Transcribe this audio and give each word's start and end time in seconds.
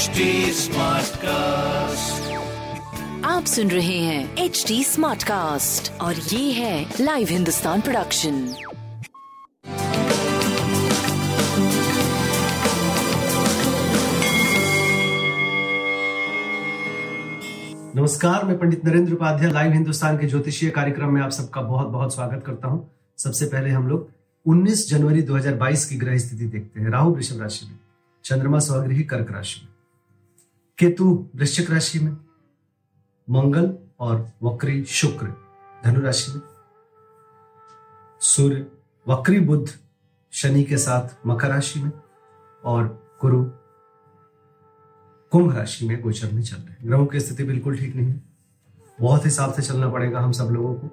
HD 0.00 0.20
cast 1.16 2.32
आप 3.24 3.44
सुन 3.44 3.70
रहे 3.70 3.98
हैं 3.98 4.36
एच 4.36 4.64
डी 4.68 4.84
स्मार्ट 4.84 5.22
कास्ट 5.22 6.00
और 6.00 6.14
ये 6.14 6.52
है 6.52 6.94
लाइव 7.00 7.28
हिंदुस्तान 7.30 7.80
प्रोडक्शन 7.80 8.32
नमस्कार 17.96 18.44
मैं 18.44 18.58
पंडित 18.58 18.84
नरेंद्र 18.84 19.12
उपाध्याय 19.12 19.52
लाइव 19.52 19.72
हिंदुस्तान 19.72 20.18
के 20.18 20.26
ज्योतिषीय 20.26 20.70
कार्यक्रम 20.70 21.12
में 21.14 21.22
आप 21.22 21.30
सबका 21.30 21.60
बहुत 21.60 21.88
बहुत 21.88 22.14
स्वागत 22.14 22.42
करता 22.46 22.68
हूँ। 22.68 22.90
सबसे 23.18 23.46
पहले 23.46 23.70
हम 23.70 23.88
लोग 23.88 24.10
19 24.46 24.88
जनवरी 24.90 25.22
2022 25.22 25.84
की 25.84 25.96
ग्रह 25.96 26.18
स्थिति 26.18 26.44
देखते 26.44 26.80
हैं। 26.80 26.90
राहु 26.90 27.14
वृषभ 27.14 27.40
राशि 27.40 27.66
में 27.66 27.78
चंद्रमा 28.24 28.58
स्वगृही 28.58 29.02
कर्क 29.02 29.32
राशि 29.32 29.60
में। 29.64 29.69
केतु 30.80 31.30
वृश्चिक 31.36 31.70
राशि 31.70 31.98
में, 31.98 32.12
मंगल 33.30 33.78
और 34.00 34.30
वक्री 34.42 34.84
शुक्र 34.84 35.34
धनु 35.84 36.00
राशि 36.00 36.32
में। 36.32 36.42
सूर्य 38.20 38.72
वक्री 39.08 39.40
बुद्ध 39.40 39.78
शनि 40.30 40.64
के 40.64 40.78
साथ 40.78 41.26
मकर 41.26 41.48
राशि 41.48 41.80
में 41.80 41.92
और 42.64 43.10
गुरु 43.20 43.44
कुंभ 45.30 45.56
राशि 45.56 45.88
में 45.88 46.02
गोचर 46.02 46.32
में 46.32 46.42
चल 46.42 46.56
रहे 46.56 46.70
हैं। 46.70 46.78
ग्रहों 46.82 47.06
की 47.06 47.20
स्थिति 47.20 47.44
बिल्कुल 47.44 47.78
ठीक 47.78 47.96
नहीं 47.96 48.08
है। 48.08 48.22
बहुत 49.00 49.24
हिसाब 49.24 49.52
से 49.52 49.62
चलना 49.62 49.88
पड़ेगा 49.88 50.20
हम 50.20 50.32
सब 50.32 50.44
लोगों 50.44 50.74
को। 50.74 50.90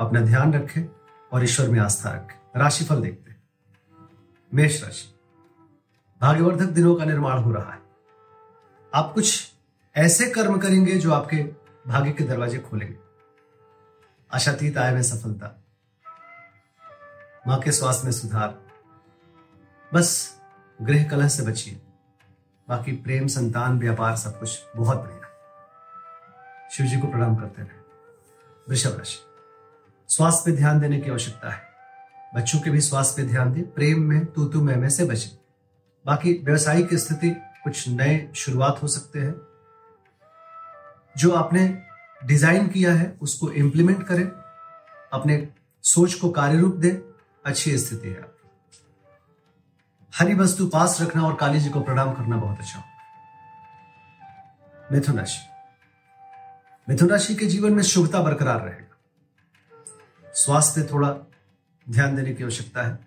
अपना 0.00 0.20
ध्यान 0.20 0.54
रखें 0.54 0.84
और 1.32 1.44
ईश्वर 1.44 1.68
में 1.68 1.80
आस्था 1.80 2.10
रखें। 2.10 2.60
राशिफल 2.60 3.00
देखते 3.00 3.30
हैं। 3.30 3.42
मेष 4.54 4.84
राशि। 4.84 5.14
भाग्यवर्धक 6.20 6.66
दिनों 6.66 6.94
का 6.94 7.04
निर्माण 7.04 7.38
हो 7.38 7.52
रहा 7.52 7.72
है। 7.72 7.85
आप 8.96 9.12
कुछ 9.14 9.52
ऐसे 9.96 10.26
कर्म 10.30 10.58
करेंगे 10.58 10.94
जो 10.94 11.12
आपके 11.12 11.36
भाग्य 11.86 12.12
के 12.12 12.24
दरवाजे 12.24 12.58
खोलेंगे। 12.58 12.96
आशातीत 14.32 14.78
आय 14.78 14.94
में 14.94 15.02
सफलता, 15.02 15.64
माँ 17.46 17.58
के 17.60 17.72
स्वास्थ्य 17.72 18.04
में 18.04 18.12
सुधार, 18.12 18.58
बस 19.94 20.38
गृह 20.82 21.04
कलह 21.04 21.28
से 21.28 21.42
बचिए। 21.42 21.80
बाकी 22.68 22.92
प्रेम, 22.92 23.26
संतान, 23.26 23.78
व्यापार 23.78 24.16
सब 24.16 24.40
कुछ 24.40 24.62
बहुत 24.76 24.98
बढ़िया। 24.98 26.68
शिव 26.72 26.86
जी 26.86 27.00
को 27.00 27.06
प्रणाम 27.06 27.36
करते 27.36 27.62
रहे। 27.62 27.78
वृषभ 28.68 28.98
राशि, 28.98 29.18
स्वास्थ्य 30.08 30.50
पे 30.50 30.56
ध्यान 30.56 30.80
देने 30.80 31.00
की 31.00 31.10
आवश्यकता 31.10 31.50
है। 31.50 31.62
बच्चों 32.34 32.60
के 32.60 32.70
भी 32.70 32.80
स्वास्थ्य 32.80 33.22
पे 33.22 33.28
ध्यान 33.28 33.52
दें। 33.52 33.70
प्रेम 33.70 34.02
में 34.02 34.24
तू 34.26 34.44
तू 34.44 34.62
मैं, 34.62 34.76
में 34.76 34.88
से 34.88 35.04
बचे 35.04 35.38
बाकी 36.06 36.32
व्यवसायिक 36.44 36.94
स्थिति 36.94 37.36
कुछ 37.66 37.88
नए 37.88 38.16
शुरुआत 38.34 38.82
हो 38.82 38.88
सकते 38.88 39.18
हैं। 39.18 39.34
जो 41.16 41.30
आपने 41.32 41.66
डिज़ाइन 42.24 42.66
किया 42.68 42.92
है, 42.94 43.06
उसको 43.22 43.50
इंप्लीमेंट 43.52 44.06
करें। 44.06 44.26
अपने 45.12 45.48
सोच 45.84 46.14
को 46.14 46.30
कार्य 46.30 46.58
रूप 46.58 46.74
दें। 46.74 46.94
अच्छी 47.44 47.76
स्थिति 47.78 48.08
है 48.08 48.24
हरी 50.12 50.34
वस्तु 50.34 50.66
पास 50.66 50.98
रखना 51.00 51.22
और 51.22 51.34
काली 51.34 51.60
जी 51.60 51.70
को 51.70 51.80
प्रणाम 51.80 52.12
करना 52.14 52.36
बहुत 52.36 52.58
अच्छा 52.58 52.82
मिथुन 54.92 55.18
राशि। 55.18 55.38
मिथुन 56.88 57.08
राशि 57.08 57.34
के 57.34 57.46
जीवन 57.46 57.72
में 57.72 57.82
शुभता 57.82 58.20
बरकरार 58.22 58.60
रहेगा। 58.60 60.32
स्वास्थ्य 60.34 60.82
थोड़ा 60.92 61.10
ध्यान 61.86 62.16
देने 62.16 62.34
की 62.34 62.44
आवश्यकता 62.44 62.82
है। 62.82 62.98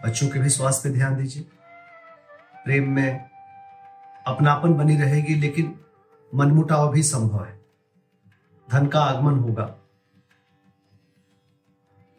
बच्चों 0.00 0.28
के 0.28 0.38
भी 0.38 0.50
स्वास्थ्य 0.50 0.88
पे 0.88 0.94
ध्यान 0.94 1.16
दीजिए। 1.16 1.48
प्रेम 2.66 2.88
में 2.90 3.30
अपनापन 4.26 4.74
बनी 4.74 4.96
रहेगी, 4.96 5.34
लेकिन 5.34 5.78
मनमुटाव 6.34 6.92
भी 6.92 7.02
संभव 7.02 7.44
है। 7.44 7.60
धन 8.70 8.86
का 8.86 9.00
आगमन 9.00 9.38
होगा। 9.38 9.76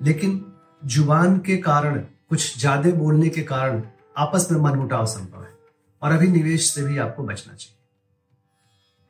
लेकिन 0.02 0.54
ज़ुबान 0.86 1.40
के 1.40 1.58
कारण, 1.58 2.00
कुछ 2.00 2.60
ज़्यादा 2.60 2.90
बोलने 2.90 3.30
के 3.30 3.42
कारण 3.42 3.84
आपस 4.18 4.48
में 4.52 4.60
मनमुटाव 4.60 5.06
संभव 5.06 5.44
है, 5.44 5.54
और 6.02 6.12
अभी 6.12 6.28
निवेश 6.28 6.70
से 6.74 6.84
भी 6.84 6.98
आपको 6.98 7.24
बचना 7.24 7.54
चाहिए। 7.54 7.76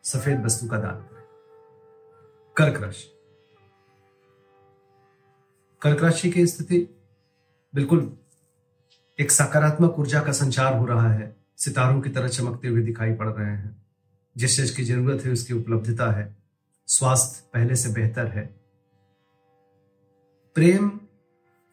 सफ़ेद 0.03 0.45
वस्तु 0.45 0.67
का 0.67 0.77
दान 0.77 0.95
करें। 0.95 1.23
कर्क 2.55 2.81
राशि। 2.83 3.13
कर्क 5.81 6.03
राशि 6.03 6.29
की 6.29 6.47
स्थिति 6.47 6.87
बिल्कुल 7.73 8.17
एक 9.19 9.31
सकारात्मक 9.31 9.99
ऊर्जा 9.99 10.21
का 10.21 10.31
संचार 10.31 10.77
हो 10.77 10.85
रहा 10.85 11.11
है। 11.11 11.35
सितारों 11.57 12.01
की 12.01 12.09
तरह 12.09 12.27
चमकते 12.27 12.67
हुए 12.67 12.81
दिखाई 12.81 13.13
पड़ 13.13 13.27
रहे 13.27 13.51
हैं। 13.51 13.85
जिस 14.37 14.57
चीज़ 14.57 14.77
की 14.77 14.83
ज़रूरत 14.83 15.25
है, 15.25 15.31
उसकी 15.31 15.53
उपलब्धता 15.53 16.11
है। 16.11 16.37
स्वास्थ्य 16.87 17.49
पहले 17.53 17.75
से 17.75 17.89
बेहतर 17.89 18.27
है। 18.27 18.55
प्रेम 20.55 20.99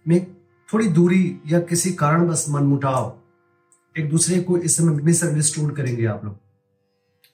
में 0.08 0.36
थोड़ी 0.72 0.88
दूरी 0.88 1.40
या 1.46 1.60
किसी 1.60 1.92
कारणवश 1.92 2.46
मनमुटाव 2.48 3.20
एक 3.98 4.10
दूसरे 4.10 4.40
को 4.40 4.58
इस 4.58 4.76
समय 4.76 5.02
मिसअंडरस्टूड 5.02 5.76
करेंगे 5.76 6.06
आप 6.06 6.24
लोग। 6.24 6.38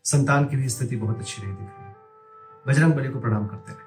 संतान 0.04 0.44
की 0.44 0.56
भी 0.56 0.68
स्थिति 0.68 0.96
बहुत 0.96 1.18
अच्छी 1.18 1.42
नहीं 1.42 1.54
दिख 1.54 1.68
रही 1.68 1.94
बजरंग 2.66 2.92
बली 2.94 3.08
को 3.08 3.20
प्रणाम 3.20 3.46
करते 3.46 3.72
रहे। 3.72 3.84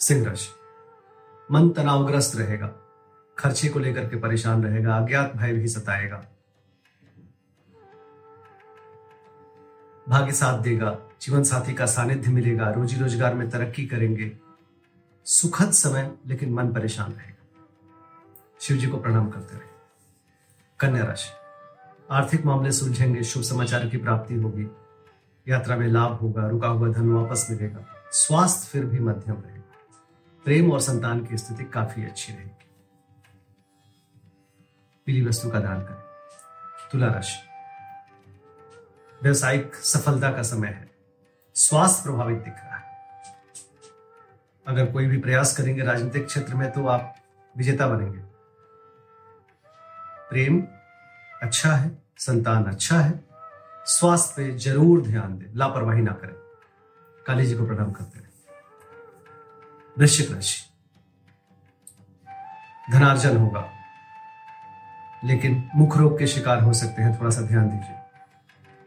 सिंह 0.00 0.26
राशि 0.26 0.48
मन 1.50 1.70
तनावग्रस्त 1.70 2.36
रहेगा। 2.36 2.81
खर्चे 3.42 3.68
को 3.68 3.78
लेकर 3.78 4.08
के 4.08 4.16
परेशान 4.16 4.64
रहेगा, 4.64 4.96
अज्ञात 4.96 5.36
भय 5.36 5.52
भी 5.52 5.68
सताएगा। 5.68 6.26
भाग्य 10.08 10.32
साथ 10.32 10.58
देगा, 10.58 10.98
जीवन 11.22 11.42
साथी 11.42 11.74
का 11.74 11.86
सानिध्य 11.86 12.30
मिलेगा, 12.30 12.70
रोजी 12.70 12.96
रोज़गार 12.96 13.34
में 13.34 13.50
तरक्की 13.50 13.86
करेंगे। 13.86 14.32
सुखद 15.24 15.70
समय, 15.70 16.12
लेकिन 16.26 16.52
मन 16.52 16.72
परेशान 16.72 17.12
रहेगा। 17.12 17.66
शिव 18.60 18.76
जी 18.76 18.86
को 18.86 18.96
प्रणाम 18.96 19.30
करते 19.30 19.56
रहे। 19.56 19.68
कन्या 20.80 21.04
राशि, 21.04 21.30
आर्थिक 22.10 22.46
मामले 22.46 22.72
सुलझेंगे, 22.72 23.22
शुभ 23.22 23.42
समाचार 23.42 23.88
की 23.88 23.96
प्राप्ति 23.96 24.34
होगी। 24.34 24.66
यात्रा 25.48 25.76
में 25.76 25.88
लाभ 25.88 26.12
होगा, 26.12 26.48
रुका 26.48 26.68
हुआ 26.68 26.88
धन 26.88 27.08
वापस 27.08 27.46
मिलेगा। 27.50 28.08
स्वास्थ्य 28.12 28.68
फिर 28.72 28.84
भी 28.84 28.98
मध्यम 28.98 29.34
रहेगा। 29.34 29.76
प्रेम 30.44 30.72
और 30.72 30.80
संतान 30.80 31.24
की 31.24 31.36
स्थिति 31.36 31.64
काफ़ी 31.64 32.04
अच्छी 32.04 32.32
रहेगी। 32.32 32.61
पीली 35.06 35.24
वस्तु 35.26 35.50
का 35.50 35.60
दान 35.60 35.80
करें। 35.80 36.90
तुला 36.92 37.06
राशि। 37.06 37.40
व्यवसायिक 39.22 39.74
सफलता 39.74 40.30
का 40.32 40.42
समय 40.42 40.68
है। 40.68 40.90
स्वास्थ्य 41.54 42.02
प्रभावित 42.02 42.38
दिख 42.38 42.54
रहा 42.54 42.76
है। 42.76 42.90
अगर 44.66 44.92
कोई 44.92 45.06
भी 45.06 45.18
प्रयास 45.18 45.56
करेंगे 45.56 45.82
राजनीतिक 45.82 46.26
क्षेत्र 46.26 46.54
में 46.54 46.70
तो 46.72 46.86
आप 46.86 47.14
विजेता 47.56 47.86
बनेंगे। 47.86 48.18
प्रेम 50.30 50.62
अच्छा 51.42 51.72
है, 51.72 51.90
संतान 52.18 52.64
अच्छा 52.64 53.00
है। 53.00 53.24
स्वास्थ्य 53.86 54.34
पे 54.36 54.58
ज़रूर 54.58 55.02
ध्यान 55.02 55.38
दें, 55.38 55.46
लापरवाही 55.54 56.02
ना 56.02 56.12
करें। 56.12 56.34
काली 57.26 57.46
जी 57.46 57.54
को 57.54 57.66
प्रणाम 57.66 57.92
करते 57.92 58.18
रहे 58.18 58.30
वृश्चिक 59.96 60.32
राशि। 60.32 60.62
धनार्जन 62.92 63.36
होगा। 63.36 63.68
लेकिन 65.24 65.70
मुख 65.76 65.96
रोग 65.96 66.18
के 66.18 66.26
शिकार 66.26 66.62
हो 66.62 66.72
सकते 66.72 67.02
हैं, 67.02 67.20
थोड़ा 67.20 67.30
सा 67.30 67.40
ध्यान 67.40 67.68
दीजिए। 67.68 67.96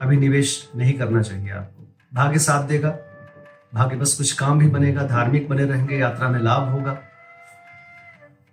अभी 0.01 0.17
निवेश 0.17 0.71
नहीं 0.75 0.93
करना 0.93 1.21
चाहिए 1.21 1.51
आपको। 1.51 1.95
भाग्य 2.13 2.39
साथ 2.39 2.63
देगा। 2.63 2.97
भाग्य 3.73 3.95
बस 3.95 4.13
कुछ 4.13 4.31
काम 4.31 4.59
भी 4.59 4.67
बनेगा, 4.67 5.03
धार्मिक 5.03 5.49
बने 5.49 5.65
रहेंगे, 5.65 5.97
यात्रा 5.97 6.29
में 6.29 6.39
लाभ 6.39 6.69
होगा। 6.69 6.97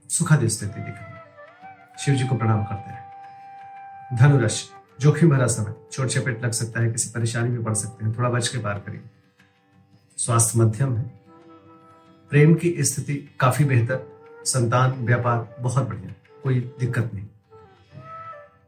सुखद 0.09 0.47
स्थिति 0.47 0.81
दिख 0.81 0.95
शिव 1.99 2.15
जी 2.15 2.27
को 2.27 2.37
प्रणाम 2.37 2.65
करते 2.65 2.91
रहे 2.91 3.03
धनुराशि, 4.17 4.69
जोखिम 5.01 5.31
भरा 5.31 5.47
समय। 5.47 5.75
चोट 5.93 6.07
चपेट 6.07 6.45
लग 6.45 6.51
सकता 6.51 6.81
है, 6.81 6.93
किसी 6.93 7.11
परेशानी 7.11 7.49
में 7.49 7.65
पड़ 7.65 7.75
सकते 7.75 8.05
हैं। 8.05 8.19
थोड़ा 8.19 8.31
बच 8.31 8.49
के 8.49 8.59
पार 8.59 8.75
करिए। 8.75 9.01
स्वास्थ्य 10.17 10.59
मध्यम 10.59 10.97
है। 10.97 11.21
प्रेम 12.31 12.55
की 12.55 12.77
स्थिति 12.79 13.37
काफ़ी 13.41 13.65
बेहतर। 13.65 14.21
संतान, 14.45 14.91
व्यापार, 14.91 15.57
बहुत 15.61 15.89
बढ़िया। 15.89 16.41
कोई 16.43 16.75
दिक्कत 16.81 17.11
नहीं। 17.15 17.27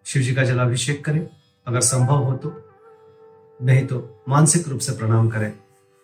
शिव 0.06 0.23
जी 0.23 0.35
का 0.35 0.45
जलाभिषेक 0.45 1.05
करें, 1.05 1.29
अगर 1.67 1.81
संभव 1.81 2.25
हो 2.25 2.37
तो। 2.37 2.53
नहीं 3.61 3.87
तो 3.87 4.25
मानसिक 4.29 4.69
रूप 4.69 4.81
से 4.81 4.93
प्रणाम 4.93 5.29
करें, 5.31 5.53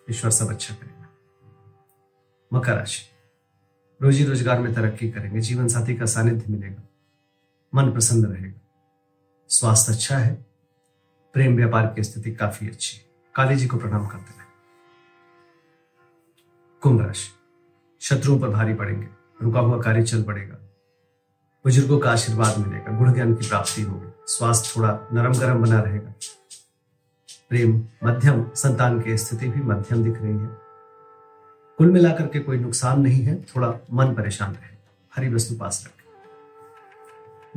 ईश्वर 0.07 0.31
सब 0.31 0.49
अच्छा 0.49 0.73
करेगा। 0.75 1.09
मकर 2.51 2.75
राशि। 2.75 3.03
रोजी 4.01 4.23
रोज़गार 4.25 4.59
में 4.59 4.73
तरक्की 4.73 5.09
करेंगे, 5.09 5.39
जीवन 5.39 5.67
साथी 5.67 5.95
का 5.95 6.05
सानिध्य 6.05 6.45
मिलेगा, 6.49 6.81
मन 7.73 7.91
प्रसन्न 7.91 8.25
रहेगा। 8.25 8.59
स्वास्थ्य 9.49 9.93
अच्छा 9.93 10.17
है, 10.17 10.33
प्रेम 11.35 11.55
व्यापार 11.55 11.87
की 11.87 12.03
स्थिति 12.03 12.31
काफ़ी 12.31 12.67
अच्छी 12.67 12.97
है। 12.97 13.03
काली 13.35 13.55
जी 13.55 13.67
को 13.67 13.77
प्रणाम 13.77 14.07
करते 14.07 14.33
रहे। 14.33 14.49
कुंभ 16.83 17.01
राशि। 17.01 17.29
शत्रुओं 18.01 18.39
पर 18.39 18.49
भारी 18.49 18.73
पड़ेंगे, 18.73 19.07
रुका 19.41 19.59
हुआ 19.59 19.81
कार्य 19.81 20.03
चल 20.03 20.23
पड़ेगा। 20.23 20.57
बुज़ुर्गों 21.65 21.99
का 21.99 22.11
आशीर्वाद 22.11 22.57
मिलेगा, 22.57 22.97
गुण 22.97 23.13
ज्ञान 23.13 23.35
की 23.35 23.47
प्राप्ति 23.47 23.81
होगी, 23.81 24.07
स्वास्थ्य 24.27 24.73
थोड़ा 24.75 24.99
नरम 25.13 25.33
गरम 25.33 25.61
बना 25.61 25.81
रहेगा। 25.81 26.13
प्रेम 27.49 27.83
मध्यम, 28.03 28.49
संतान 28.55 29.01
की 29.01 29.17
स्थिति 29.17 29.47
भी 29.47 29.61
मध्यम 29.61 30.03
दिख 30.03 30.21
रही 30.21 30.31
है। 30.31 30.49
कुल 31.77 31.91
मिलाकर 31.91 32.27
के 32.27 32.39
कोई 32.39 32.57
नुकसान 32.57 33.01
नहीं 33.01 33.21
है, 33.23 33.35
थोड़ा 33.43 33.73
मन 33.93 34.13
परेशान 34.13 34.53
रहे, 34.53 34.75
हरी 35.15 35.33
वस्तु 35.33 35.55
पास 35.55 35.83
रखें। 35.85 36.09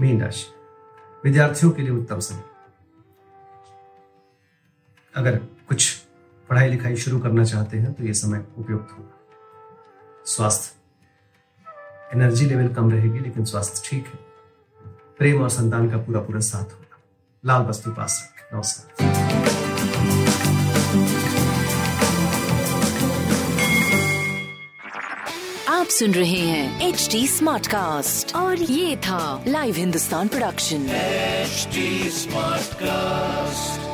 मीन 0.01 0.23
राशि, 0.23 0.47
विद्यार्थियों 1.25 1.73
के 1.73 1.83
लिए 1.83 1.91
उत्तम 1.91 2.19
समय। 2.21 2.43
अगर 5.15 5.37
कुछ 5.69 5.93
पढ़ाई 6.49 6.69
लिखाई 6.69 6.97
शुरू 6.97 7.19
करना 7.19 7.45
चाहते 7.45 7.79
हैं 7.79 7.93
तो 7.93 8.05
यह 8.05 8.13
समय 8.13 8.45
उपयुक्त 8.59 8.93
होगा। 8.93 9.19
स्वास्थ्य 10.27 10.84
एनर्जी 12.13 12.47
लेवल 12.47 12.69
कम 12.69 12.91
रहेगी 12.91 13.19
लेकिन 13.19 13.45
स्वास्थ्य 13.45 13.83
ठीक 13.85 14.07
है। 14.07 14.19
प्रेम 15.19 15.43
और 15.43 15.49
संतान 15.51 15.91
का 15.91 15.97
पूरा 15.97 16.21
पूरा 16.21 16.41
साथ 16.41 16.65
होगा। 16.65 16.99
लाल 17.45 17.63
वस्तु 17.63 17.91
पास 17.91 18.33
रखें। 18.33 18.57
नमस्कार। 18.57 19.13
आप 25.69 25.87
सुन 25.87 26.15
रहे 26.15 26.39
हैं 26.39 26.89
एच 26.89 27.09
डी 27.13 27.27
स्मार्ट 27.29 27.67
कास्ट 27.67 28.35
और 28.37 28.63
ये 28.63 28.97
था 28.97 29.45
live 29.49 29.75
Hindustan 29.75 30.29
production 30.29 30.87
smart 32.11 32.75
cast 32.75 33.94